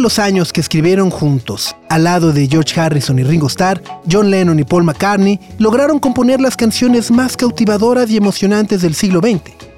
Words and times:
Los 0.00 0.18
años 0.18 0.52
que 0.52 0.60
escribieron 0.60 1.10
juntos, 1.10 1.76
al 1.88 2.04
lado 2.04 2.32
de 2.32 2.48
George 2.48 2.80
Harrison 2.80 3.18
y 3.18 3.22
Ringo 3.22 3.46
Starr, 3.46 3.82
John 4.10 4.30
Lennon 4.30 4.58
y 4.58 4.64
Paul 4.64 4.84
McCartney 4.84 5.38
lograron 5.58 5.98
componer 5.98 6.40
las 6.40 6.56
canciones 6.56 7.10
más 7.10 7.36
cautivadoras 7.36 8.10
y 8.10 8.16
emocionantes 8.16 8.82
del 8.82 8.94
siglo 8.94 9.20
XX. 9.20 9.69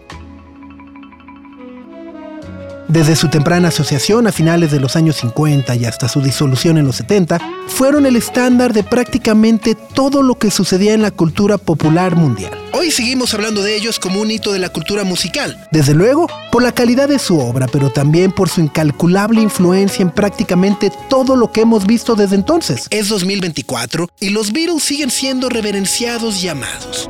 Desde 2.92 3.16
su 3.16 3.28
temprana 3.28 3.68
asociación 3.68 4.26
a 4.26 4.32
finales 4.32 4.70
de 4.70 4.78
los 4.78 4.96
años 4.96 5.16
50 5.16 5.74
y 5.76 5.86
hasta 5.86 6.10
su 6.10 6.20
disolución 6.20 6.76
en 6.76 6.84
los 6.84 6.96
70, 6.96 7.40
fueron 7.66 8.04
el 8.04 8.16
estándar 8.16 8.74
de 8.74 8.84
prácticamente 8.84 9.74
todo 9.74 10.22
lo 10.22 10.34
que 10.34 10.50
sucedía 10.50 10.92
en 10.92 11.00
la 11.00 11.10
cultura 11.10 11.56
popular 11.56 12.16
mundial. 12.16 12.52
Hoy 12.74 12.90
seguimos 12.90 13.32
hablando 13.32 13.62
de 13.62 13.76
ellos 13.76 13.98
como 13.98 14.20
un 14.20 14.30
hito 14.30 14.52
de 14.52 14.58
la 14.58 14.68
cultura 14.68 15.04
musical. 15.04 15.66
Desde 15.72 15.94
luego, 15.94 16.28
por 16.50 16.62
la 16.62 16.72
calidad 16.72 17.08
de 17.08 17.18
su 17.18 17.38
obra, 17.38 17.66
pero 17.66 17.88
también 17.88 18.30
por 18.30 18.50
su 18.50 18.60
incalculable 18.60 19.40
influencia 19.40 20.02
en 20.02 20.10
prácticamente 20.10 20.92
todo 21.08 21.34
lo 21.34 21.50
que 21.50 21.62
hemos 21.62 21.86
visto 21.86 22.14
desde 22.14 22.36
entonces. 22.36 22.88
Es 22.90 23.08
2024 23.08 24.10
y 24.20 24.28
los 24.28 24.52
Beatles 24.52 24.82
siguen 24.82 25.10
siendo 25.10 25.48
reverenciados 25.48 26.44
y 26.44 26.48
amados. 26.48 27.08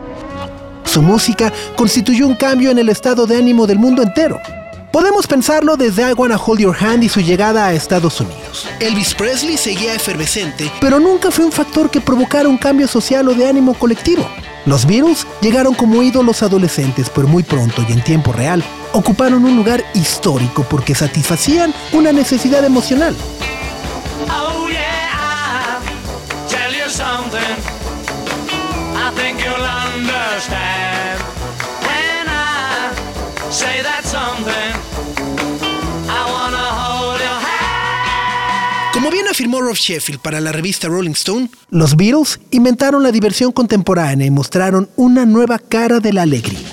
Su 0.84 1.02
música 1.02 1.52
constituyó 1.74 2.28
un 2.28 2.36
cambio 2.36 2.70
en 2.70 2.78
el 2.78 2.88
estado 2.88 3.26
de 3.26 3.36
ánimo 3.36 3.66
del 3.66 3.80
mundo 3.80 4.00
entero. 4.00 4.38
Podemos 4.92 5.26
pensarlo 5.26 5.78
desde 5.78 6.10
I 6.10 6.12
Wanna 6.12 6.36
Hold 6.36 6.60
Your 6.60 6.76
Hand 6.78 7.02
y 7.02 7.08
su 7.08 7.20
llegada 7.20 7.64
a 7.64 7.72
Estados 7.72 8.20
Unidos. 8.20 8.68
Elvis 8.78 9.14
Presley 9.14 9.56
seguía 9.56 9.94
efervescente, 9.94 10.70
pero 10.82 11.00
nunca 11.00 11.30
fue 11.30 11.46
un 11.46 11.50
factor 11.50 11.90
que 11.90 12.02
provocara 12.02 12.46
un 12.46 12.58
cambio 12.58 12.86
social 12.86 13.26
o 13.28 13.34
de 13.34 13.48
ánimo 13.48 13.72
colectivo. 13.72 14.28
Los 14.66 14.84
Beatles 14.84 15.26
llegaron 15.40 15.72
como 15.72 16.02
ídolos 16.02 16.42
adolescentes, 16.42 17.08
pero 17.08 17.26
muy 17.26 17.42
pronto 17.42 17.82
y 17.88 17.92
en 17.92 18.04
tiempo 18.04 18.32
real 18.32 18.62
ocuparon 18.92 19.46
un 19.46 19.56
lugar 19.56 19.82
histórico 19.94 20.62
porque 20.68 20.94
satisfacían 20.94 21.72
una 21.94 22.12
necesidad 22.12 22.62
emocional. 22.62 23.16
Oh 24.28 24.68
yeah, 24.68 25.08
I'll 25.16 26.48
tell 26.50 26.70
you 26.70 26.90
something. 26.90 27.40
I 28.94 29.10
think 29.16 29.40
you'll 29.42 29.64
understand 29.64 31.18
when 31.80 32.28
I 32.28 32.92
say 33.50 33.82
that 33.82 33.91
Como 38.92 39.10
bien 39.10 39.26
afirmó 39.26 39.60
Rob 39.60 39.74
Sheffield 39.74 40.20
para 40.20 40.40
la 40.40 40.52
revista 40.52 40.86
Rolling 40.86 41.12
Stone, 41.12 41.48
los 41.70 41.96
Beatles 41.96 42.38
inventaron 42.50 43.02
la 43.02 43.10
diversión 43.10 43.52
contemporánea 43.52 44.26
y 44.26 44.30
mostraron 44.30 44.90
una 44.96 45.24
nueva 45.24 45.58
cara 45.58 45.98
de 45.98 46.12
la 46.12 46.22
alegría. 46.22 46.68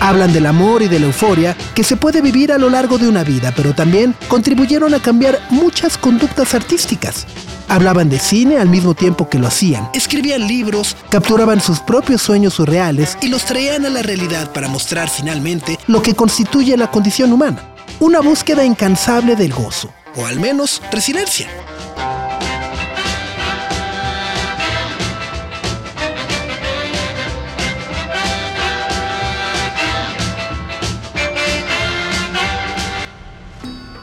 Hablan 0.00 0.32
del 0.32 0.46
amor 0.46 0.82
y 0.82 0.88
de 0.88 0.98
la 0.98 1.06
euforia 1.06 1.56
que 1.74 1.84
se 1.84 1.96
puede 1.96 2.22
vivir 2.22 2.52
a 2.52 2.58
lo 2.58 2.70
largo 2.70 2.96
de 2.98 3.08
una 3.08 3.22
vida, 3.22 3.52
pero 3.54 3.74
también 3.74 4.14
contribuyeron 4.28 4.94
a 4.94 5.02
cambiar 5.02 5.38
muchas 5.50 5.98
conductas 5.98 6.54
artísticas. 6.54 7.26
Hablaban 7.70 8.08
de 8.08 8.18
cine 8.18 8.56
al 8.56 8.70
mismo 8.70 8.94
tiempo 8.94 9.28
que 9.28 9.38
lo 9.38 9.46
hacían. 9.46 9.90
Escribían 9.92 10.48
libros, 10.48 10.96
capturaban 11.10 11.60
sus 11.60 11.80
propios 11.80 12.22
sueños 12.22 12.54
surreales 12.54 13.18
y 13.20 13.28
los 13.28 13.44
traían 13.44 13.84
a 13.84 13.90
la 13.90 14.02
realidad 14.02 14.52
para 14.52 14.68
mostrar 14.68 15.10
finalmente 15.10 15.78
lo 15.86 16.00
que 16.00 16.14
constituye 16.14 16.76
la 16.78 16.90
condición 16.90 17.30
humana. 17.30 17.74
Una 18.00 18.20
búsqueda 18.20 18.64
incansable 18.64 19.36
del 19.36 19.52
gozo, 19.52 19.92
o 20.16 20.24
al 20.24 20.40
menos 20.40 20.80
resiliencia. 20.90 21.48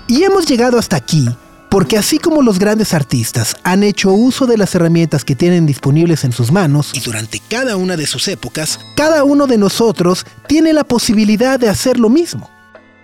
Y 0.08 0.24
hemos 0.24 0.46
llegado 0.46 0.78
hasta 0.78 0.98
aquí 0.98 1.28
porque 1.76 1.98
así 1.98 2.20
como 2.20 2.42
los 2.42 2.58
grandes 2.58 2.94
artistas 2.94 3.58
han 3.64 3.84
hecho 3.84 4.14
uso 4.14 4.46
de 4.46 4.58
las 4.58 4.74
herramientas 4.76 5.26
que 5.26 5.36
tienen 5.36 5.66
disponibles 5.66 6.24
en 6.24 6.32
sus 6.32 6.50
manos 6.50 6.92
y 6.94 7.02
durante 7.02 7.42
cada 7.50 7.76
una 7.76 7.98
de 7.98 8.08
sus 8.08 8.30
épocas, 8.30 8.80
cada 8.96 9.26
uno 9.26 9.46
de 9.46 9.58
nosotros 9.58 10.26
tiene 10.48 10.72
la 10.72 10.86
posibilidad 10.86 11.60
de 11.60 11.68
hacer 11.68 12.00
lo 12.00 12.08
mismo. 12.08 12.50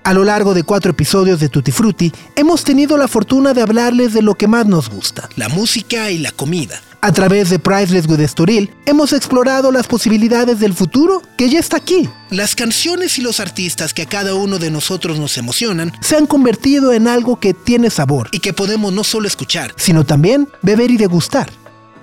A 0.06 0.14
lo 0.14 0.24
largo 0.24 0.54
de 0.54 0.64
cuatro 0.64 0.92
episodios 0.92 1.42
de 1.42 1.50
Tutti 1.50 1.74
Frutti, 1.74 2.14
hemos 2.38 2.64
tenido 2.64 2.96
la 2.96 3.10
fortuna 3.10 3.54
de 3.54 3.62
hablarles 3.62 4.14
de 4.14 4.22
lo 4.22 4.36
que 4.36 4.48
más 4.48 4.66
nos 4.66 4.90
gusta, 4.90 5.28
la 5.36 5.50
música 5.50 6.10
y 6.10 6.20
la 6.20 6.32
comida. 6.32 6.80
A 7.04 7.12
través 7.12 7.50
de 7.50 7.58
Priceless 7.58 8.08
with 8.08 8.20
Estoril, 8.20 8.72
hemos 8.86 9.12
explorado 9.12 9.72
las 9.72 9.88
posibilidades 9.88 10.60
del 10.60 10.76
futuro 10.76 11.24
que 11.36 11.50
ya 11.50 11.58
está 11.58 11.78
aquí. 11.78 12.08
Las 12.30 12.56
canciones 12.56 13.18
y 13.18 13.24
los 13.24 13.40
artistas 13.40 13.96
que 13.96 14.04
a 14.04 14.06
cada 14.06 14.36
uno 14.36 14.60
de 14.60 14.70
nosotros 14.70 15.18
nos 15.18 15.36
emocionan 15.40 15.94
se 16.00 16.16
han 16.16 16.28
convertido 16.28 16.94
en 16.94 17.08
algo 17.08 17.40
que 17.40 17.56
tiene 17.56 17.90
sabor 17.90 18.30
y 18.32 18.40
que 18.40 18.54
podemos 18.54 18.94
no 18.94 19.04
solo 19.04 19.28
escuchar, 19.28 19.74
sino 19.78 20.04
también 20.04 20.48
beber 20.62 20.92
y 20.92 20.98
degustar. 20.98 21.50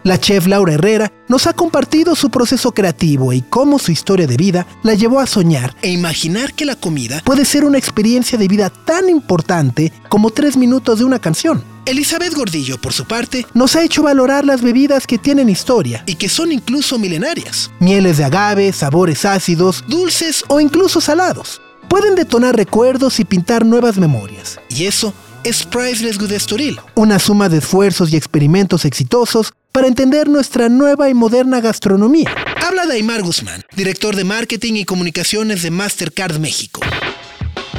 La 0.04 0.19
chef 0.19 0.47
Laura 0.47 0.75
Herrera 0.75 1.12
nos 1.28 1.47
ha 1.47 1.53
compartido 1.53 2.14
su 2.14 2.31
proceso 2.31 2.72
creativo 2.72 3.32
y 3.32 3.42
cómo 3.42 3.78
su 3.78 3.91
historia 3.91 4.26
de 4.26 4.36
vida 4.36 4.66
la 4.82 4.94
llevó 4.94 5.20
a 5.20 5.26
soñar 5.26 5.75
e 5.82 5.91
imaginar 5.91 6.54
que 6.54 6.64
la 6.64 6.76
comida 6.76 7.20
puede 7.25 7.44
ser 7.44 7.64
una 7.64 7.78
experiencia 7.78 8.38
de 8.38 8.48
vida 8.48 8.70
tan 8.70 9.09
importante 9.09 9.92
como 10.09 10.31
tres 10.31 10.56
minutos 10.56 11.00
de 11.00 11.04
una 11.04 11.19
canción. 11.19 11.62
Elizabeth 11.84 12.34
Gordillo, 12.34 12.78
por 12.81 12.92
su 12.92 13.06
parte, 13.06 13.47
nos 13.54 13.75
ha 13.75 13.82
hecho 13.82 14.03
valorar 14.03 14.44
las 14.44 14.62
bebidas 14.62 15.06
que 15.06 15.19
tienen 15.19 15.48
historia 15.48 16.04
y 16.06 16.15
que 16.15 16.28
son 16.28 16.53
incluso 16.53 16.98
milenarias. 16.98 17.70
Mieles 17.80 18.19
de 18.19 18.25
agave, 18.25 18.72
sabores 18.72 19.25
ácidos, 19.25 19.82
dulces 19.88 20.44
o 20.48 20.60
incluso 20.60 21.00
salados. 21.00 21.60
Pueden 21.88 22.15
detonar 22.15 22.54
recuerdos 22.54 23.19
y 23.20 23.25
pintar 23.25 23.65
nuevas 23.65 23.97
memorias. 23.97 24.60
Y 24.69 24.84
eso 24.84 25.15
es 25.44 25.65
Priceless 25.65 26.20
with 26.20 26.32
Estoril, 26.32 26.78
una 26.94 27.19
suma 27.19 27.48
de 27.48 27.59
esfuerzos 27.59 28.12
y 28.12 28.16
experimentos 28.16 28.84
exitosos 28.84 29.54
para 29.78 29.87
entender 29.87 30.28
nuestra 30.28 30.69
nueva 30.69 31.09
y 31.09 31.15
moderna 31.15 31.61
gastronomía. 31.61 32.28
Habla 32.66 32.84
de 32.87 32.94
Aymar 32.94 33.22
Guzmán, 33.22 33.62
director 33.77 34.16
de 34.16 34.25
marketing 34.25 34.72
y 34.75 34.84
comunicaciones 34.84 35.62
de 35.62 35.71
Mastercard 35.71 36.41
México. 36.41 36.81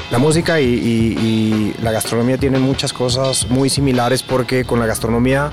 La 0.10 0.18
música 0.18 0.62
y, 0.62 0.64
y- 0.66 1.18
y 1.20 1.74
la 1.84 1.92
gastronomía 1.92 2.38
tienen 2.38 2.62
muchas 2.62 2.94
cosas 2.94 3.50
muy 3.50 3.70
similares 3.70 4.24
porque 4.24 4.64
con 4.64 4.80
la 4.80 4.86
gastronomía 4.86 5.52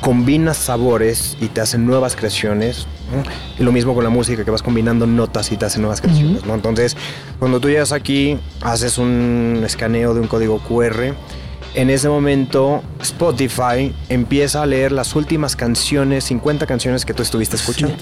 combinas 0.00 0.56
sabores 0.56 1.36
y 1.40 1.46
te 1.48 1.60
hacen 1.60 1.84
nuevas 1.84 2.14
creaciones. 2.14 2.86
¿no? 3.12 3.24
Y 3.58 3.64
lo 3.64 3.72
mismo 3.72 3.92
con 3.92 4.04
la 4.04 4.10
música, 4.10 4.44
que 4.44 4.52
vas 4.52 4.62
combinando 4.62 5.08
notas 5.08 5.50
y 5.50 5.56
te 5.56 5.64
hacen 5.64 5.82
nuevas 5.82 6.00
creaciones. 6.00 6.44
¿no? 6.46 6.54
Entonces, 6.54 6.96
cuando 7.40 7.58
tú 7.58 7.68
llegas 7.68 7.90
aquí, 7.90 8.38
haces 8.60 8.98
un 8.98 9.64
escaneo 9.66 10.14
de 10.14 10.20
un 10.20 10.28
código 10.28 10.60
QR. 10.60 11.12
En 11.74 11.88
ese 11.88 12.08
momento, 12.08 12.82
Spotify 13.00 13.94
empieza 14.10 14.62
a 14.62 14.66
leer 14.66 14.92
las 14.92 15.16
últimas 15.16 15.56
canciones, 15.56 16.24
50 16.24 16.66
canciones 16.66 17.06
que 17.06 17.14
tú 17.14 17.22
estuviste 17.22 17.56
escuchando. 17.56 17.96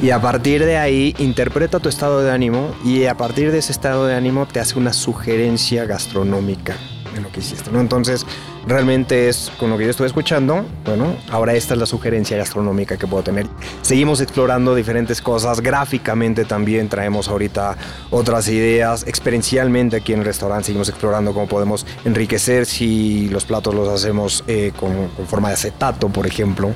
Y 0.00 0.10
a 0.10 0.20
partir 0.20 0.64
de 0.64 0.76
ahí 0.76 1.14
interpreta 1.18 1.80
tu 1.80 1.88
estado 1.88 2.22
de 2.22 2.30
ánimo 2.30 2.72
y 2.84 3.06
a 3.06 3.16
partir 3.16 3.50
de 3.50 3.58
ese 3.58 3.72
estado 3.72 4.06
de 4.06 4.14
ánimo 4.14 4.46
te 4.46 4.60
hace 4.60 4.78
una 4.78 4.92
sugerencia 4.92 5.86
gastronómica 5.86 6.76
de 7.14 7.20
lo 7.20 7.32
que 7.32 7.40
hiciste, 7.40 7.70
¿no? 7.72 7.80
Entonces, 7.80 8.26
realmente 8.66 9.28
es 9.28 9.50
con 9.58 9.70
lo 9.70 9.78
que 9.78 9.84
yo 9.84 9.90
estuve 9.90 10.06
escuchando, 10.06 10.64
bueno, 10.84 11.16
ahora 11.30 11.54
esta 11.54 11.74
es 11.74 11.80
la 11.80 11.86
sugerencia 11.86 12.36
gastronómica 12.36 12.96
que 12.96 13.06
puedo 13.06 13.22
tener. 13.22 13.46
Seguimos 13.82 14.20
explorando 14.20 14.74
diferentes 14.74 15.20
cosas, 15.20 15.60
gráficamente 15.60 16.44
también 16.44 16.88
traemos 16.88 17.28
ahorita 17.28 17.76
otras 18.10 18.48
ideas, 18.48 19.06
experiencialmente 19.06 19.96
aquí 19.96 20.12
en 20.12 20.20
el 20.20 20.24
restaurante 20.24 20.66
seguimos 20.66 20.88
explorando 20.88 21.32
cómo 21.32 21.46
podemos 21.46 21.86
enriquecer 22.04 22.66
si 22.66 23.28
los 23.28 23.44
platos 23.44 23.74
los 23.74 23.88
hacemos 23.88 24.44
eh, 24.46 24.72
con, 24.78 25.08
con 25.08 25.26
forma 25.26 25.48
de 25.48 25.54
acetato, 25.54 26.08
por 26.08 26.26
ejemplo, 26.26 26.72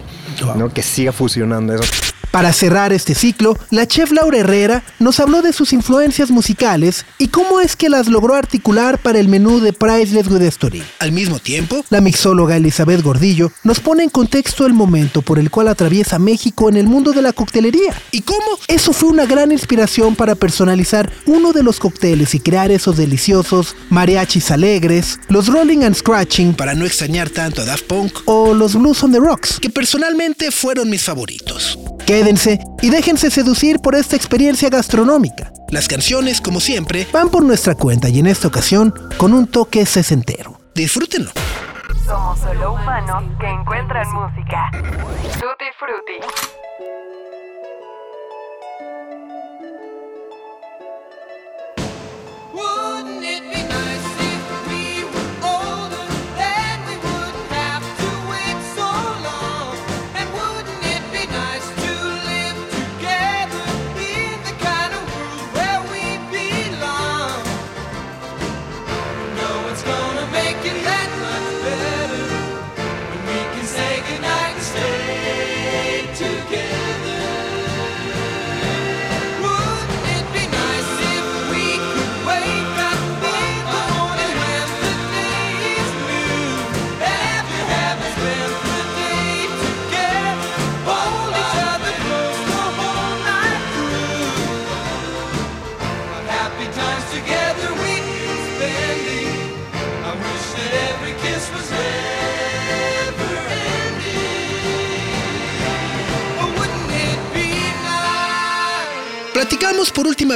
¿no? 0.57 0.69
Que 0.69 0.83
siga 0.83 1.13
fusionando 1.13 1.75
eso. 1.75 2.15
Para 2.39 2.53
cerrar 2.53 2.93
este 2.93 3.17
ciclo, 3.17 3.59
la 3.71 3.89
chef 3.89 4.13
Laura 4.13 4.39
Herrera 4.39 4.85
nos 5.01 5.19
habló 5.19 5.43
de 5.43 5.53
sus 5.53 5.73
influencias 5.73 6.31
musicales 6.31 7.05
y 7.19 7.27
cómo 7.27 7.59
es 7.59 7.75
que 7.75 7.89
las 7.89 8.07
logró 8.07 8.37
articular 8.37 8.99
para 8.99 9.19
el 9.19 9.27
menú 9.27 9.59
de 9.59 9.73
Priceless 9.73 10.29
Good 10.29 10.43
Story. 10.43 10.85
Al 11.01 11.11
mismo 11.11 11.41
tiempo, 11.41 11.85
la 11.91 12.01
mixóloga 12.01 12.57
Elizabeth 12.57 13.03
Gordillo 13.03 13.51
nos 13.65 13.81
pone 13.81 14.05
en 14.05 14.09
contexto 14.09 14.67
el 14.67 14.73
momento 14.73 15.21
por 15.21 15.41
el 15.41 15.51
cual 15.51 15.67
atraviesa 15.67 16.21
México 16.21 16.69
en 16.69 16.77
el 16.77 16.87
mundo 16.87 17.11
de 17.11 17.23
la 17.23 17.33
coctelería 17.33 17.93
y 18.13 18.21
cómo 18.21 18.57
eso 18.69 18.93
fue 18.93 19.09
una 19.09 19.27
gran 19.27 19.51
inspiración 19.51 20.15
para 20.15 20.37
personalizar 20.37 21.11
uno 21.27 21.53
de 21.53 21.65
los 21.65 21.81
cócteles 21.81 22.37
y 22.37 22.39
crear 22.39 22.71
esos 22.71 22.97
deliciosos 22.97 23.75
mariachis 23.91 24.53
alegres, 24.53 25.19
los 25.27 25.49
Rolling 25.49 25.83
and 25.83 25.97
Scratching 25.97 26.55
para 26.55 26.75
no 26.75 26.87
extrañar 26.87 27.31
tanto 27.31 27.63
a 27.63 27.65
Daft 27.65 27.87
Punk 27.89 28.13
o 28.27 28.55
los 28.55 28.77
Blues 28.77 29.03
on 29.03 29.11
the 29.11 29.19
Rocks, 29.19 29.59
que 29.59 29.71
personalmente 29.71 30.53
fueron 30.53 30.89
mis 30.89 31.03
favoritos. 31.03 31.77
Quédense 32.09 32.59
y 32.81 32.89
déjense 32.89 33.31
seducir 33.31 33.81
por 33.81 33.95
esta 33.95 34.17
experiencia 34.17 34.71
gastronómica. 34.71 35.53
Las 35.69 35.89
canciones, 35.89 36.41
como 36.41 36.59
siempre, 36.59 37.07
van 37.13 37.29
por 37.29 37.45
nuestra 37.45 37.75
cuenta 37.75 38.09
y 38.09 38.19
en 38.19 38.27
esta 38.27 38.49
ocasión 38.49 38.95
con 39.19 39.35
un 39.35 39.47
toque 39.47 39.85
sesentero. 39.85 40.59
Disfrútenlo. 40.75 41.31
Somos 42.07 42.39
solo 42.39 42.73
humanos 42.73 43.25
que 43.39 43.47
encuentran 43.47 44.11
música. 44.11 44.71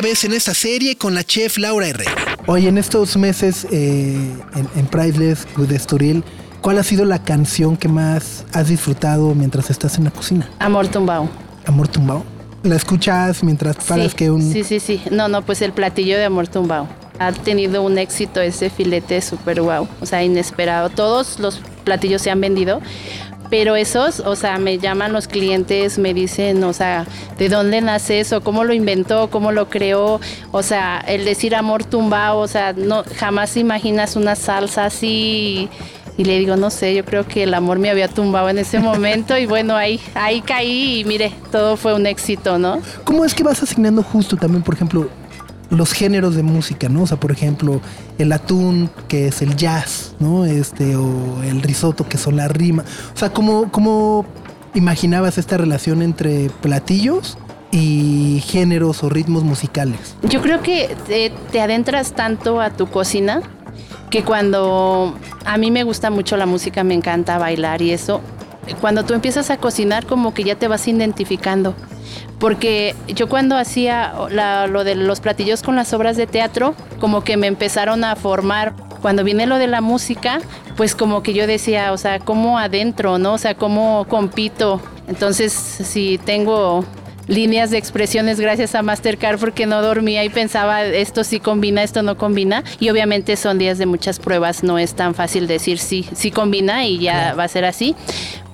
Vez 0.03 0.25
en 0.25 0.35
esta 0.35 0.53
serie 0.53 0.97
con 0.97 1.15
la 1.15 1.25
chef 1.25 1.57
Laura 1.57 1.87
Herrera. 1.89 2.13
Oye, 2.47 2.69
en 2.69 2.77
estos 2.77 3.17
meses 3.17 3.67
eh, 3.71 4.15
en, 4.57 4.69
en 4.77 4.87
Priceless 4.87 5.47
Good 5.57 5.71
Estoril, 5.73 6.25
¿cuál 6.61 6.79
ha 6.79 6.83
sido 6.83 7.05
la 7.05 7.23
canción 7.23 7.77
que 7.77 7.89
más 7.89 8.45
has 8.53 8.69
disfrutado 8.69 9.35
mientras 9.35 9.71
estás 9.71 9.97
en 9.97 10.05
la 10.05 10.11
cocina? 10.11 10.51
Amor 10.59 10.89
tumbao. 10.89 11.31
Amor 11.65 11.89
tumbao. 11.89 12.25
¿La 12.65 12.77
escuchas 12.77 13.43
mientras 13.43 13.77
paras 13.77 14.11
sí, 14.11 14.17
que 14.17 14.31
un... 14.31 14.53
sí, 14.53 14.65
sí, 14.65 14.81
sí. 14.81 15.03
No, 15.11 15.29
no, 15.29 15.43
pues 15.43 15.63
el 15.63 15.73
platillo 15.73 16.17
de 16.19 16.25
amor 16.25 16.49
tumbao. 16.49 16.89
Ha 17.19 17.31
tenido 17.33 17.83
un 17.83 17.97
éxito 17.99 18.41
ese 18.41 18.71
filete 18.71 19.23
súper 19.23 19.63
guau. 19.63 19.87
O 20.01 20.07
sea, 20.07 20.25
inesperado. 20.25 20.91
Todos 20.91 21.39
los 21.39 21.61
platillos 21.85 22.23
se 22.23 22.31
han 22.31 22.41
vendido. 22.41 22.81
Pero 23.53 23.77
esos, 23.77 24.21
o 24.21 24.35
sea, 24.35 24.57
me 24.57 24.79
llaman 24.79 25.13
los 25.13 25.29
clientes, 25.29 25.99
me 25.99 26.15
dicen, 26.15 26.65
o 26.65 26.73
sea, 26.73 27.05
¿de 27.37 27.51
dónde 27.51 27.83
nace 27.83 28.19
eso? 28.19 28.41
¿Cómo 28.41 28.65
lo 28.65 28.73
inventó? 28.73 29.29
¿Cómo 29.29 29.53
lo 29.53 29.69
creó? 29.69 30.23
O 30.53 30.63
sea, 30.63 31.05
el 31.07 31.27
decir 31.27 31.55
amor 31.55 31.85
tumbao, 31.85 32.39
o 32.39 32.49
sea, 32.49 32.73
no, 32.73 33.05
jamás 33.19 33.59
imaginas 33.59 34.17
una 34.17 34.37
salsa 34.37 34.87
así. 34.87 35.69
Y 36.17 36.25
le 36.25 36.39
digo, 36.39 36.57
no 36.57 36.71
sé, 36.71 36.95
yo 36.95 37.05
creo 37.05 37.27
que 37.27 37.43
el 37.43 37.53
amor 37.53 37.79
me 37.79 37.91
había 37.91 38.09
tumbado 38.09 38.49
en 38.49 38.57
ese 38.57 38.81
momento 38.81 39.37
y 39.37 39.45
bueno, 39.45 39.77
ahí, 39.77 40.01
ahí 40.15 40.41
caí 40.41 41.01
y 41.01 41.05
mire, 41.05 41.31
todo 41.51 41.77
fue 41.77 41.93
un 41.93 42.07
éxito, 42.07 42.59
¿no? 42.59 42.81
¿Cómo 43.05 43.23
es 43.23 43.35
que 43.35 43.43
vas 43.43 43.63
asignando 43.63 44.03
justo 44.03 44.35
también, 44.35 44.63
por 44.63 44.77
ejemplo, 44.77 45.11
los 45.73 45.93
géneros 45.93 46.35
de 46.37 46.43
música, 46.43 46.89
¿no? 46.89 47.03
O 47.03 47.07
sea, 47.07 47.19
por 47.19 47.33
ejemplo, 47.33 47.81
el 48.19 48.31
atún, 48.33 48.91
que 49.09 49.29
es 49.29 49.41
el 49.41 49.57
jazz, 49.57 50.15
¿no? 50.21 50.45
Este, 50.45 50.97
o 50.97 51.43
el 51.43 51.63
risotto, 51.63 52.07
que 52.09 52.19
son 52.19 52.37
la 52.37 52.49
rima. 52.49 52.85
O 53.15 53.19
sea, 53.19 53.33
¿cómo, 53.33 53.73
cómo 53.73 54.27
imaginabas 54.75 55.39
esta 55.39 55.57
relación 55.57 56.03
entre 56.03 56.51
platillos 56.61 57.39
y 57.71 58.43
géneros 58.47 59.03
o 59.03 59.09
ritmos 59.09 59.45
musicales? 59.45 60.15
Yo 60.23 60.43
creo 60.43 60.63
que 60.63 60.95
te, 61.07 61.33
te 61.51 61.61
adentras 61.63 62.13
tanto 62.13 62.61
a 62.61 62.71
tu 62.71 62.89
cocina 62.89 63.41
que 64.11 64.25
cuando 64.25 65.17
a 65.47 65.57
mí 65.57 65.71
me 65.71 65.85
gusta 65.85 66.11
mucho 66.11 66.37
la 66.37 66.45
música, 66.45 66.85
me 66.85 66.93
encanta 66.93 67.39
bailar 67.39 67.81
y 67.81 67.93
eso, 67.93 68.21
cuando 68.81 69.05
tú 69.05 69.15
empiezas 69.15 69.51
a 69.51 69.57
cocinar 69.57 70.07
como 70.07 70.35
que 70.35 70.45
ya 70.45 70.57
te 70.57 70.69
vas 70.69 70.87
identificando. 70.89 71.75
Porque 72.39 72.95
yo 73.09 73.29
cuando 73.29 73.57
hacía 73.57 74.13
lo 74.69 74.85
de 74.85 74.95
los 74.95 75.21
platillos 75.21 75.63
con 75.63 75.77
las 75.77 75.93
obras 75.93 76.17
de 76.17 76.27
teatro, 76.27 76.75
como 77.01 77.23
que 77.23 77.37
me 77.37 77.47
empezaron 77.47 78.05
a 78.05 78.17
formar. 78.17 78.75
Cuando 79.01 79.25
viene 79.25 79.47
lo 79.47 79.59
de 79.59 79.67
la 79.67 79.81
música, 79.81 80.41
pues 80.77 80.95
como 80.95 81.23
que 81.23 81.35
yo 81.35 81.47
decía, 81.47 81.93
o 81.93 81.99
sea, 81.99 82.21
¿cómo 82.21 82.59
adentro, 82.59 83.19
no? 83.19 83.35
O 83.35 83.39
sea, 83.39 83.57
¿cómo 83.57 84.07
compito? 84.09 84.81
Entonces, 85.09 85.53
si 85.53 86.19
tengo 86.19 86.85
líneas 87.27 87.71
de 87.71 87.79
expresiones 87.79 88.41
gracias 88.41 88.75
a 88.75 88.83
Mastercard 88.83 89.39
porque 89.39 89.67
no 89.67 89.83
dormía 89.83 90.25
y 90.25 90.29
pensaba 90.29 90.85
esto 90.85 91.25
sí 91.25 91.41
combina, 91.41 91.83
esto 91.83 92.03
no 92.03 92.17
combina. 92.17 92.65
Y 92.81 92.91
obviamente 92.91 93.37
son 93.37 93.59
días 93.59 93.79
de 93.79 93.87
muchas 93.87 94.19
pruebas, 94.19 94.63
no 94.63 94.79
es 94.79 94.95
tan 94.95 95.15
fácil 95.15 95.47
decir 95.47 95.79
sí, 95.79 96.07
sí 96.15 96.31
combina 96.31 96.87
y 96.87 96.99
ya 96.99 97.35
va 97.35 97.45
a 97.45 97.49
ser 97.49 97.65
así. 97.65 97.95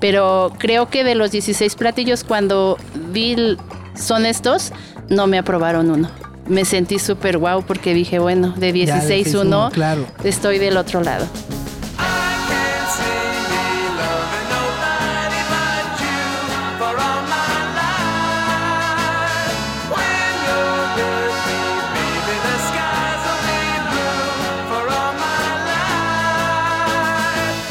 Pero 0.00 0.52
creo 0.58 0.88
que 0.88 1.04
de 1.04 1.14
los 1.14 1.30
16 1.32 1.74
platillos 1.74 2.24
cuando 2.24 2.78
vi 3.10 3.56
son 3.94 4.26
estos, 4.26 4.72
no 5.08 5.26
me 5.26 5.38
aprobaron 5.38 5.90
uno. 5.90 6.10
Me 6.46 6.64
sentí 6.64 6.98
súper 6.98 7.36
guau 7.36 7.62
porque 7.62 7.92
dije, 7.92 8.18
bueno, 8.18 8.54
de 8.56 8.72
Ya, 8.72 9.00
de 9.00 9.06
16 9.06 9.34
uno, 9.34 9.68
16, 9.68 9.74
claro. 9.74 10.06
estoy 10.24 10.58
del 10.58 10.76
otro 10.76 11.02
lado. 11.02 11.26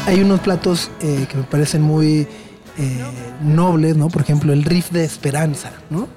Hay 0.07 0.21
unos 0.21 0.39
platos 0.39 0.89
eh, 1.01 1.27
que 1.29 1.35
me 1.35 1.43
parecen 1.43 1.81
muy 1.81 2.25
eh, 2.77 3.03
nobles, 3.41 3.97
¿no? 3.97 4.07
Por 4.07 4.21
ejemplo, 4.21 4.53
el 4.53 4.63
riff 4.63 4.89
de 4.91 5.03
Esperanza, 5.03 5.73
¿no? 5.89 6.07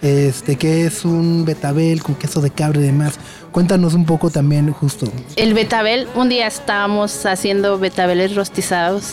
Este, 0.00 0.56
que 0.56 0.86
es 0.86 1.04
un 1.04 1.44
betabel 1.44 2.02
con 2.02 2.14
queso 2.14 2.40
de 2.40 2.48
cabra 2.48 2.80
y 2.80 2.84
demás. 2.84 3.14
Cuéntanos 3.52 3.92
un 3.92 4.06
poco 4.06 4.30
también, 4.30 4.72
justo. 4.72 5.06
El 5.36 5.52
betabel, 5.52 6.08
un 6.14 6.30
día 6.30 6.46
estábamos 6.46 7.26
haciendo 7.26 7.78
betabeles 7.78 8.34
rostizados 8.34 9.12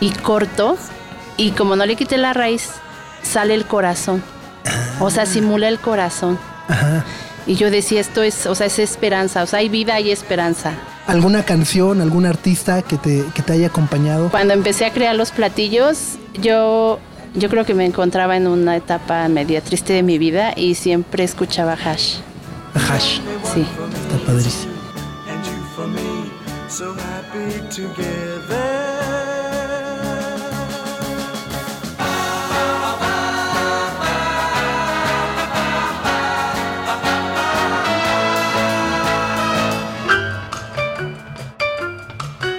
y 0.00 0.10
corto, 0.10 0.76
y 1.36 1.52
como 1.52 1.76
no 1.76 1.86
le 1.86 1.94
quité 1.94 2.18
la 2.18 2.32
raíz, 2.32 2.70
sale 3.22 3.54
el 3.54 3.64
corazón. 3.64 4.24
O 4.98 5.10
sea, 5.10 5.24
simula 5.24 5.68
el 5.68 5.78
corazón. 5.78 6.36
Ajá. 6.66 7.04
Y 7.46 7.54
yo 7.54 7.70
decía, 7.70 8.00
esto 8.00 8.24
es, 8.24 8.44
o 8.46 8.56
sea, 8.56 8.66
es 8.66 8.80
esperanza, 8.80 9.44
o 9.44 9.46
sea, 9.46 9.60
hay 9.60 9.68
vida 9.68 10.00
y 10.00 10.10
esperanza. 10.10 10.72
¿Alguna 11.08 11.42
canción, 11.42 12.02
algún 12.02 12.26
artista 12.26 12.82
que 12.82 12.98
te, 12.98 13.24
que 13.34 13.40
te 13.40 13.54
haya 13.54 13.68
acompañado? 13.68 14.28
Cuando 14.28 14.52
empecé 14.52 14.84
a 14.84 14.92
crear 14.92 15.16
los 15.16 15.30
platillos, 15.30 16.18
yo, 16.42 16.98
yo 17.34 17.48
creo 17.48 17.64
que 17.64 17.72
me 17.72 17.86
encontraba 17.86 18.36
en 18.36 18.46
una 18.46 18.76
etapa 18.76 19.26
media 19.28 19.62
triste 19.62 19.94
de 19.94 20.02
mi 20.02 20.18
vida 20.18 20.52
y 20.54 20.74
siempre 20.74 21.24
escuchaba 21.24 21.72
hash. 21.72 22.16
Hash. 22.74 23.20
Sí. 23.54 23.64
Está 24.12 24.26
padrísimo. 24.26 24.78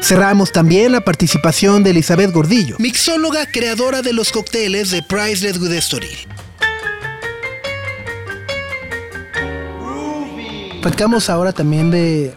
Cerramos 0.09 0.51
también 0.51 0.91
la 0.91 1.01
participación 1.01 1.83
de 1.83 1.91
Elizabeth 1.91 2.31
Gordillo, 2.31 2.77
mixóloga 2.79 3.45
creadora 3.45 4.01
de 4.01 4.11
los 4.11 4.31
cócteles 4.31 4.89
de 4.89 5.03
Priceless 5.03 5.59
Good 5.59 5.73
Story. 5.73 6.09
Platicamos 10.81 11.29
ahora 11.29 11.51
también 11.51 11.91
de 11.91 12.33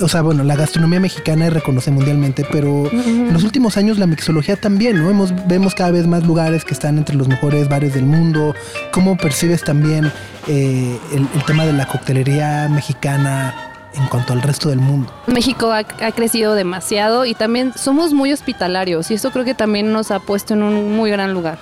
o 0.00 0.08
sea, 0.08 0.22
bueno, 0.22 0.42
la 0.42 0.56
gastronomía 0.56 0.98
mexicana 0.98 1.48
reconoce 1.50 1.92
mundialmente, 1.92 2.44
pero 2.50 2.90
en 2.90 3.32
los 3.32 3.44
últimos 3.44 3.76
años 3.76 3.96
la 3.96 4.08
mixología 4.08 4.56
también, 4.56 5.00
¿no? 5.00 5.08
Hemos, 5.08 5.32
vemos 5.46 5.76
cada 5.76 5.92
vez 5.92 6.08
más 6.08 6.26
lugares 6.26 6.64
que 6.64 6.74
están 6.74 6.98
entre 6.98 7.14
los 7.14 7.28
mejores 7.28 7.68
bares 7.68 7.94
del 7.94 8.06
mundo. 8.06 8.56
¿Cómo 8.90 9.16
percibes 9.16 9.62
también 9.62 10.10
eh, 10.48 10.98
el 11.12 11.44
tema 11.46 11.64
de 11.64 11.74
la 11.74 11.86
coctelería 11.86 12.68
mexicana 12.68 13.73
en 13.94 14.06
cuanto 14.08 14.32
al 14.32 14.42
resto 14.42 14.68
del 14.68 14.78
mundo? 14.78 15.12
México 15.26 15.72
ha, 15.72 15.84
crecido 15.84 16.54
demasiado 16.54 17.24
y 17.24 17.34
también 17.34 17.72
somos 17.76 18.12
muy 18.12 18.32
hospitalarios 18.32 19.10
y 19.10 19.14
eso 19.14 19.30
creo 19.30 19.44
que 19.44 19.54
también 19.54 19.92
nos 19.92 20.10
ha 20.10 20.20
puesto 20.20 20.54
en 20.54 20.62
un 20.62 20.96
muy 20.96 21.10
gran 21.10 21.32
lugar. 21.32 21.58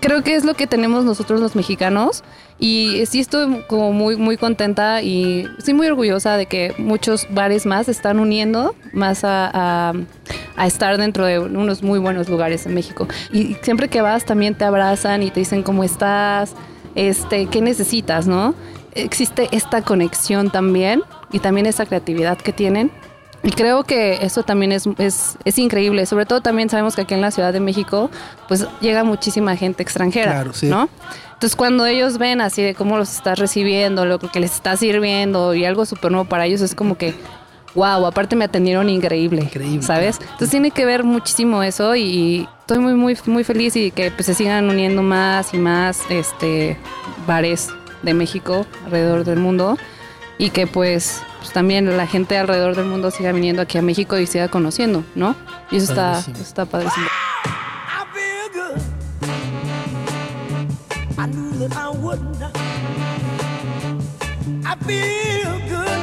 Creo 0.00 0.22
que 0.22 0.34
es 0.34 0.44
lo 0.44 0.52
que 0.54 0.66
tenemos 0.66 1.04
nosotros 1.06 1.40
los 1.40 1.56
mexicanos 1.56 2.22
y 2.58 3.04
sí 3.06 3.20
estoy 3.20 3.62
como 3.68 3.92
muy 3.92 4.16
muy 4.16 4.36
contenta 4.36 5.00
y 5.00 5.48
sí 5.62 5.72
muy 5.72 5.86
orgullosa 5.86 6.36
de 6.36 6.44
que 6.44 6.74
muchos 6.76 7.26
bares 7.30 7.64
más 7.64 7.88
están 7.88 8.18
uniendo 8.20 8.74
más 8.92 9.24
a, 9.24 9.50
a- 9.52 9.92
a 10.56 10.66
estar 10.68 10.98
dentro 10.98 11.24
de 11.24 11.38
unos 11.40 11.82
muy 11.82 11.98
buenos 11.98 12.28
lugares 12.28 12.64
en 12.66 12.74
México. 12.74 13.08
Y 13.32 13.56
siempre 13.62 13.88
que 13.88 14.02
vas 14.02 14.24
también 14.24 14.54
te 14.54 14.64
abrazan 14.64 15.22
y 15.22 15.30
te 15.30 15.40
dicen 15.40 15.62
cómo 15.64 15.82
estás, 15.82 16.52
este, 16.94 17.46
qué 17.46 17.60
necesitas, 17.60 18.26
¿no? 18.28 18.54
Existe 18.94 19.48
esta 19.52 19.82
conexión 19.82 20.50
también 20.50 21.02
y 21.32 21.40
también 21.40 21.66
esa 21.66 21.86
creatividad 21.86 22.38
que 22.38 22.52
tienen. 22.52 22.90
Y 23.42 23.50
creo 23.50 23.84
que 23.84 24.24
eso 24.24 24.42
también 24.42 24.72
es, 24.72 24.88
es, 24.96 25.36
es 25.44 25.58
increíble. 25.58 26.06
Sobre 26.06 26.24
todo 26.24 26.40
también 26.40 26.70
sabemos 26.70 26.96
que 26.96 27.02
aquí 27.02 27.12
en 27.12 27.20
la 27.20 27.30
Ciudad 27.30 27.52
de 27.52 27.60
México, 27.60 28.10
pues 28.48 28.66
llega 28.80 29.04
muchísima 29.04 29.54
gente 29.54 29.82
extranjera, 29.82 30.32
Claro, 30.32 30.54
sí. 30.54 30.66
¿no? 30.66 30.88
Entonces 31.34 31.56
cuando 31.56 31.84
ellos 31.84 32.16
ven 32.16 32.40
así 32.40 32.62
de 32.62 32.74
cómo 32.74 32.96
los 32.96 33.12
estás 33.12 33.38
recibiendo, 33.38 34.06
lo 34.06 34.18
que 34.18 34.40
les 34.40 34.54
estás 34.54 34.80
sirviendo 34.80 35.52
y 35.54 35.66
algo 35.66 35.84
súper 35.84 36.10
nuevo 36.10 36.26
para 36.26 36.46
ellos, 36.46 36.62
es 36.62 36.74
como 36.74 36.96
que, 36.96 37.14
wow, 37.74 38.06
aparte 38.06 38.34
me 38.34 38.46
atendieron 38.46 38.88
increíble, 38.88 39.42
Increíble, 39.42 39.82
¿sabes? 39.82 40.20
Entonces 40.22 40.50
tiene 40.50 40.70
que 40.70 40.86
ver 40.86 41.04
muchísimo 41.04 41.62
eso 41.62 41.96
y 41.96 42.48
estoy 42.60 42.78
muy, 42.78 42.94
muy, 42.94 43.18
muy 43.26 43.44
feliz 43.44 43.76
y 43.76 43.90
que 43.90 44.10
pues, 44.10 44.24
se 44.24 44.32
sigan 44.32 44.70
uniendo 44.70 45.02
más 45.02 45.52
y 45.52 45.58
más 45.58 46.00
este, 46.08 46.78
bares 47.26 47.68
de 48.04 48.14
México 48.14 48.66
alrededor 48.84 49.24
del 49.24 49.38
mundo 49.38 49.76
y 50.38 50.50
que 50.50 50.66
pues, 50.66 51.22
pues, 51.38 51.52
también 51.52 51.96
la 51.96 52.06
gente 52.06 52.36
alrededor 52.36 52.76
del 52.76 52.86
mundo 52.86 53.10
siga 53.10 53.32
viniendo 53.32 53.62
aquí 53.62 53.78
a 53.78 53.82
México 53.82 54.18
y 54.18 54.26
siga 54.26 54.48
conociendo, 54.48 55.04
¿no? 55.14 55.36
Y 55.70 55.76
eso 55.76 55.92
está, 55.92 56.18
eso 56.18 56.30
está 56.32 56.64
padrísimo. 56.66 57.06
I 64.66 64.76
feel 64.86 65.60
good. 65.68 66.00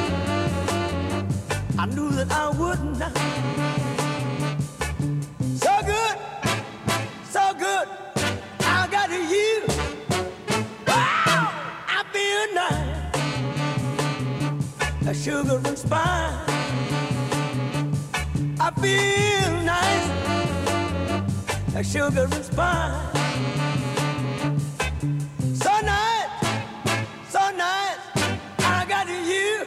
I 1.78 1.86
knew 1.86 2.10
that 2.10 2.30
I 2.30 2.48
wouldn't. 2.56 3.02
I 3.02 3.81
sugar 15.22 15.60
and 15.64 15.78
spice. 15.78 16.34
I 18.58 18.70
feel 18.80 19.52
nice 19.62 20.08
like 21.72 21.86
sugar 21.86 22.24
and 22.24 22.44
spice. 22.44 23.20
So 25.62 25.70
nice, 25.86 26.28
so 27.30 27.38
nice, 27.56 28.00
I 28.58 28.84
got 28.88 29.06
you. 29.06 29.62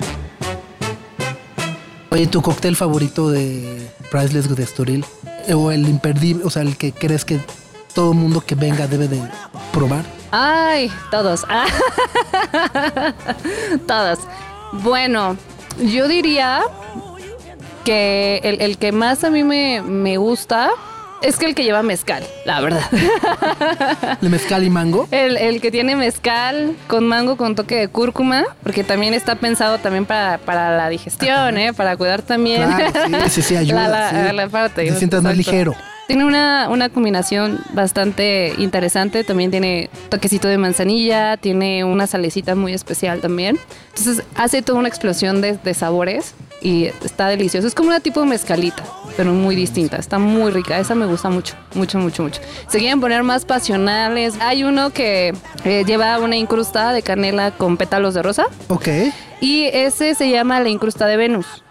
Oye, 2.12 2.28
¿tu 2.28 2.42
cóctel 2.42 2.76
favorito 2.76 3.30
de 3.30 3.90
Priceless 4.12 4.50
Good 4.50 4.60
Estoril? 4.60 5.06
O 5.54 5.72
el 5.72 5.88
imperdible, 5.88 6.44
o 6.44 6.50
sea, 6.50 6.64
el 6.64 6.76
que 6.76 6.92
crees 6.92 7.24
que 7.24 7.40
todo 7.94 8.14
mundo 8.14 8.42
que 8.42 8.56
venga 8.56 8.88
debe 8.88 9.08
de 9.08 9.22
probar. 9.72 10.04
Ay, 10.32 10.92
todos. 11.12 11.46
Ah. 11.48 11.68
todos. 13.88 14.20
Bueno, 14.84 15.38
yo 15.84 16.08
diría 16.08 16.62
que 17.84 18.39
el, 18.44 18.62
el 18.62 18.77
que 18.77 18.91
más 18.91 19.24
a 19.24 19.29
mí 19.29 19.44
me, 19.44 19.82
me 19.82 20.17
gusta 20.17 20.70
es 21.22 21.38
que 21.38 21.46
el 21.46 21.55
que 21.55 21.63
lleva 21.63 21.82
mezcal, 21.82 22.24
la 22.46 22.62
verdad. 22.62 22.84
El 24.22 24.29
mezcal 24.29 24.63
y 24.63 24.70
mango. 24.70 25.08
El, 25.12 25.38
el 25.38 25.60
que 25.62 25.72
tiene 25.72 25.96
mezcal 25.96 26.75
con 26.88 27.08
mango 27.08 27.36
con 27.38 27.55
toque 27.55 27.75
de 27.75 27.88
cúrcuma, 27.88 28.44
porque 28.63 28.84
también 28.84 29.13
está 29.13 29.36
pensado 29.36 29.77
también 29.79 30.05
para, 30.05 30.38
para 30.39 30.75
la 30.77 30.89
digestión, 30.89 31.58
¿eh? 31.58 31.74
para 31.74 31.96
cuidar 31.98 32.22
también 32.22 32.63
Claro, 32.70 32.91
sí, 33.25 33.29
sí, 33.29 33.41
sí, 33.50 33.55
ayuda. 33.58 33.88
la, 33.88 34.12
la- 34.12 34.29
sí. 34.29 34.36
la 34.36 34.50
parte. 34.50 34.86
Te 34.86 34.96
sientas 34.96 35.24
más 35.24 35.36
ligero. 35.36 35.74
Tiene 36.08 36.24
una, 36.24 36.70
una 36.70 36.90
combinación 36.90 37.60
bastante 37.74 38.54
interesante. 38.60 39.24
También 39.24 39.50
tiene 39.50 39.90
toquecito 40.10 40.48
de 40.48 40.58
manzanilla, 40.58 41.38
tiene 41.38 41.84
una 41.84 42.06
salecita 42.06 42.54
muy 42.56 42.74
especial 42.74 43.22
también. 43.22 43.58
Entonces 43.90 44.24
hace 44.36 44.62
toda 44.62 44.78
una 44.80 44.88
explosión 44.88 45.42
de, 45.42 45.58
de 45.58 45.74
sabores 45.74 46.36
y 46.62 46.86
está 47.04 47.28
delicioso. 47.28 47.68
Es 47.68 47.74
como 47.74 47.90
una 47.90 48.02
tipo 48.02 48.20
de 48.22 48.28
mezcalita, 48.28 48.84
pero 49.18 49.34
muy 49.34 49.56
distinta. 49.56 49.98
Está 49.98 50.20
muy 50.20 50.52
rica. 50.52 50.78
Esa 50.80 50.94
me 50.94 51.08
gusta 51.08 51.30
mucho, 51.32 51.56
mucho, 51.74 51.98
mucho, 51.98 52.22
mucho. 52.22 52.42
Se 52.68 52.78
quieren 52.78 53.02
poner 53.02 53.24
más 53.24 53.44
pasionales. 53.46 54.36
Hay 54.42 54.64
uno 54.64 54.92
que 54.92 55.34
eh, 55.64 55.84
lleva 55.88 56.20
una 56.20 56.36
incrusta 56.36 56.94
de 56.94 57.02
canela 57.02 57.50
con 57.52 57.78
pétalos 57.78 58.14
de 58.14 58.22
rosa 58.22 58.46
Ok. 58.68 58.88
y 59.42 59.66
ese 59.74 60.14
se 60.14 60.30
llama 60.30 60.60
la 60.60 60.70
incrusta 60.70 61.08
de 61.08 61.18
Venus. 61.18 61.64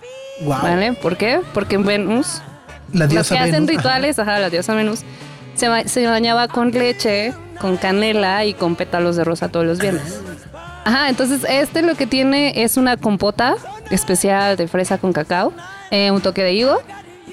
Wow. 0.43 0.59
¿Vale? 0.61 0.93
¿Por 0.95 1.17
qué? 1.17 1.41
Porque 1.55 1.77
en 1.77 1.85
Venus 1.85 2.43
La 2.95 3.07
los 3.07 3.29
que 3.29 3.39
hacen 3.39 3.67
Venus. 3.67 3.69
rituales, 3.83 4.19
ajá, 4.19 4.39
la 4.39 4.49
diosa 4.51 4.75
Venus, 4.75 5.01
se, 5.55 5.69
ba- 5.69 5.85
se 5.87 6.07
bañaba 6.07 6.49
con 6.49 6.71
leche, 6.71 7.33
con 7.61 7.77
canela 7.77 8.45
y 8.45 8.55
con 8.55 8.77
pétalos 8.77 9.17
de 9.17 9.25
rosa 9.25 9.49
todos 9.49 9.67
los 9.67 9.79
viernes. 9.79 10.21
Ajá, 10.87 11.09
entonces 11.09 11.45
este 11.49 11.83
lo 11.83 11.95
que 11.95 12.07
tiene 12.07 12.63
es 12.63 12.77
una 12.77 12.97
compota 12.97 13.57
especial 13.91 14.57
de 14.57 14.69
fresa 14.69 14.99
con 14.99 15.13
cacao, 15.13 15.53
eh, 15.91 16.11
un 16.11 16.21
toque 16.21 16.43
de 16.43 16.53
higo, 16.55 16.81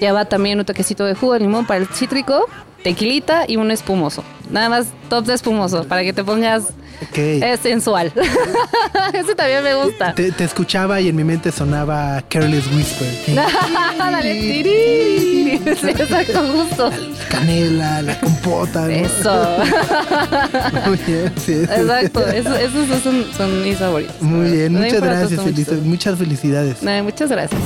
lleva 0.02 0.24
también 0.24 0.58
un 0.58 0.64
toquecito 0.64 1.04
de 1.04 1.14
jugo 1.14 1.34
de 1.34 1.40
limón 1.40 1.64
para 1.64 1.78
el 1.80 1.86
cítrico, 1.86 2.46
tequilita 2.82 3.44
y 3.46 3.56
un 3.56 3.70
espumoso. 3.70 4.24
Nada 4.50 4.68
más 4.68 4.86
top 5.08 5.24
de 5.26 5.34
espumoso 5.34 5.84
para 5.84 6.02
que 6.02 6.12
te 6.12 6.24
pongas 6.24 6.64
Ok. 7.10 7.18
es 7.18 7.60
sensual. 7.60 8.12
Ese 9.14 9.34
también 9.36 9.62
me 9.62 9.74
gusta. 9.76 10.12
Te, 10.14 10.32
te 10.32 10.42
escuchaba 10.44 11.00
y 11.00 11.08
en 11.08 11.14
mi 11.16 11.22
mente 11.24 11.52
sonaba 11.52 12.20
Careless 12.28 12.66
Whisper. 12.72 13.36
Dale, 13.98 14.34
tiriri. 14.34 15.58
Sí, 15.80 15.88
exacto, 15.90 16.40
justo. 16.52 16.90
Canela, 17.30 18.02
la 18.02 18.18
compota. 18.18 18.80
¿no? 18.82 18.88
Eso. 18.90 19.56
Muy 20.86 20.98
bien, 21.06 21.32
sí. 21.36 21.52
Exacto, 21.52 22.26
eso- 22.26 22.56
esos 22.56 23.02
son, 23.02 23.24
son 23.36 23.62
mis 23.62 23.78
favoritos. 23.78 24.20
Muy 24.20 24.50
bien, 24.50 24.72
muchas 24.74 25.00
gracias, 25.00 25.40
muchas 25.84 26.18
felicidades. 26.18 26.82
No, 26.82 27.04
muchas 27.04 27.30
gracias. 27.30 27.60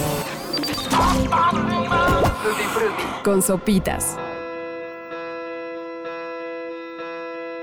Con 3.27 3.43
sopitas. 3.43 4.17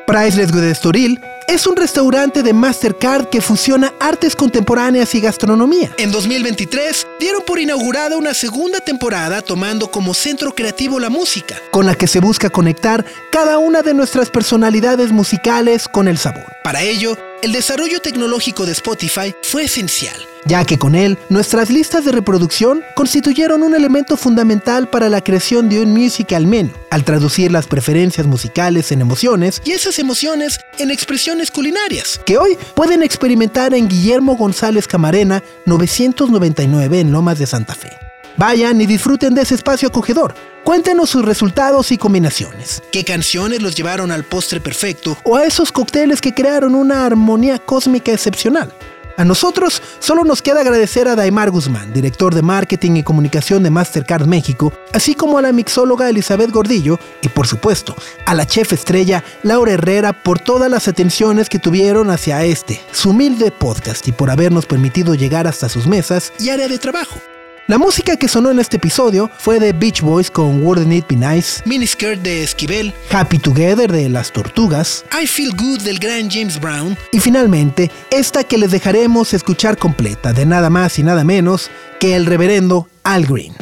Priceless 0.06 0.52
Good 0.52 0.64
Estoril 0.64 1.22
es 1.48 1.66
un 1.66 1.78
restaurante 1.78 2.44
de 2.44 2.52
Mastercard 2.52 3.30
que 3.30 3.40
fusiona 3.40 3.94
artes 4.02 4.36
contemporáneas 4.36 5.16
y 5.16 5.22
gastronomía. 5.22 5.90
En 5.98 6.12
2023 6.12 7.08
dieron 7.18 7.44
por 7.48 7.60
inaugurada 7.60 8.18
una 8.18 8.34
segunda 8.34 8.82
temporada 8.82 9.42
tomando 9.42 9.90
como 9.90 10.14
centro 10.14 10.54
creativo 10.54 11.00
la 11.00 11.10
música, 11.10 11.56
con 11.72 11.86
la 11.86 11.96
que 11.96 12.08
se 12.08 12.20
busca 12.20 12.50
conectar 12.50 13.06
cada 13.32 13.58
una 13.58 13.84
de 13.84 13.94
nuestras 13.94 14.30
personalidades 14.30 15.14
musicales 15.14 15.88
con 15.88 16.10
el 16.10 16.18
sabor. 16.18 16.44
Para 16.66 16.82
ello, 16.82 17.18
el 17.42 17.54
desarrollo 17.54 18.02
tecnológico 18.02 18.66
de 18.66 18.74
Spotify 18.74 19.34
fue 19.42 19.64
esencial, 19.64 20.18
ya 20.46 20.66
que 20.66 20.78
con 20.78 20.96
él 20.96 21.18
nuestras 21.30 21.70
listas 21.70 22.06
de 22.06 22.12
reproducción 22.12 22.82
constituyeron 22.96 23.64
un 23.64 23.76
elemento 23.76 24.18
fundamental 24.18 24.90
para 24.90 25.10
la 25.10 25.22
creación 25.22 25.70
de 25.70 25.82
un 25.82 25.94
musical 25.94 26.46
menu, 26.46 26.72
al 26.90 27.04
traducir 27.04 27.52
las 27.52 27.68
preferencias 27.68 28.28
musicales 28.28 28.92
en 28.92 29.02
emociones 29.02 29.62
y 29.66 29.72
esas 29.72 30.00
emociones 30.00 30.60
en 30.78 30.92
expresiones 30.92 31.52
culinarias, 31.52 32.20
que 32.26 32.38
hoy 32.38 32.58
pueden 32.76 33.04
experimentar 33.04 33.74
en 33.74 33.88
Guillermo 33.88 34.36
González 34.36 34.88
Camarena 34.88 35.44
999 35.66 37.00
en 37.00 37.12
Lomas 37.12 37.40
de 37.40 37.48
Santa 37.48 37.76
Fe. 37.76 37.92
Vayan 38.38 38.82
y 38.82 38.88
disfruten 38.88 39.36
de 39.36 39.44
ese 39.44 39.56
espacio 39.56 39.90
acogedor. 39.90 40.34
Cuéntenos 40.64 41.10
sus 41.10 41.24
resultados 41.24 41.92
y 41.92 41.98
combinaciones. 41.98 42.82
¿Qué 42.92 43.04
canciones 43.04 43.62
los 43.62 43.76
llevaron 43.76 44.12
al 44.12 44.24
postre 44.24 44.60
perfecto 44.60 45.18
o 45.24 45.36
a 45.36 45.46
esos 45.46 45.72
cócteles 45.72 46.22
que 46.22 46.34
crearon 46.34 46.74
una 46.74 47.06
armonía 47.06 47.60
cósmica 47.60 48.12
excepcional? 48.12 48.74
A 49.16 49.24
nosotros 49.24 49.82
solo 50.00 50.24
nos 50.24 50.42
queda 50.42 50.62
agradecer 50.62 51.08
a 51.08 51.16
Daimar 51.16 51.52
Guzmán, 51.52 51.94
director 51.94 52.34
de 52.34 52.42
marketing 52.42 52.98
y 52.98 53.04
comunicación 53.04 53.62
de 53.62 53.70
Mastercard 53.70 54.26
México, 54.26 54.74
así 54.92 55.14
como 55.14 55.38
a 55.38 55.42
la 55.44 55.52
mixóloga 55.52 56.10
Elizabeth 56.10 56.52
Gordillo 56.52 57.00
y 57.22 57.30
por 57.30 57.46
supuesto 57.46 57.96
a 58.26 58.34
la 58.34 58.48
chef 58.48 58.74
estrella 58.74 59.24
Laura 59.44 59.74
Herrera 59.74 60.24
por 60.24 60.40
todas 60.40 60.70
las 60.70 60.88
atenciones 60.88 61.50
que 61.50 61.60
tuvieron 61.60 62.10
hacia 62.10 62.44
este, 62.44 62.82
su 62.92 63.12
humilde 63.12 63.52
podcast 63.52 64.08
y 64.08 64.12
por 64.12 64.32
habernos 64.32 64.66
permitido 64.66 65.14
llegar 65.14 65.48
hasta 65.48 65.70
sus 65.70 65.86
mesas 65.86 66.34
y 66.40 66.50
área 66.50 66.68
de 66.68 66.80
trabajo. 66.80 67.20
La 67.68 67.78
música 67.78 68.18
que 68.18 68.28
sonó 68.28 68.52
en 68.52 68.60
este 68.60 68.76
episodio 68.76 69.32
fue 69.38 69.58
de 69.58 69.72
Beach 69.72 70.02
Boys 70.02 70.30
con 70.30 70.62
Wouldn't 70.66 70.92
It 70.92 71.06
Be 71.08 71.16
Nice, 71.16 71.62
Miniskirt 71.66 72.22
de 72.22 72.44
Esquivel, 72.44 72.94
Happy 73.10 73.40
Together 73.40 73.90
de 73.90 74.10
Las 74.10 74.34
Tortugas, 74.34 75.06
I 75.18 75.26
Feel 75.26 75.56
Good 75.56 75.84
del 75.84 75.98
gran 75.98 76.30
James 76.30 76.60
Brown 76.60 76.98
y 77.14 77.22
finalmente 77.22 77.90
esta 78.12 78.44
que 78.44 78.58
les 78.58 78.72
dejaremos 78.72 79.34
escuchar 79.34 79.78
completa 79.78 80.34
de 80.34 80.46
nada 80.46 80.70
más 80.70 81.00
y 81.00 81.04
nada 81.04 81.24
menos 81.24 81.72
que 82.02 82.18
el 82.18 82.26
reverendo 82.26 82.90
Al 83.04 83.26
Green. 83.26 83.54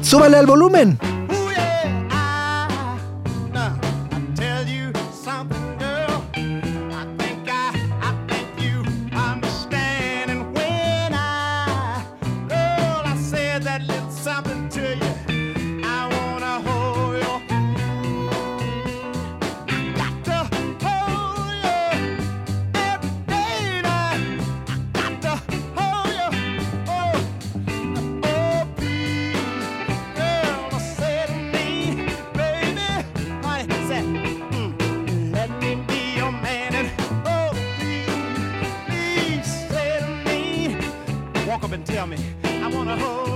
¡Súbale 0.00 0.38
al 0.38 0.46
volumen! 0.46 0.98
And 41.76 41.84
tell 41.84 42.06
me, 42.06 42.16
I 42.42 42.68
wanna 42.74 42.96
hold 42.96 43.35